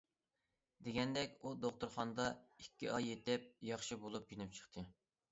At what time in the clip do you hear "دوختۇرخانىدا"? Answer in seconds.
1.65-2.25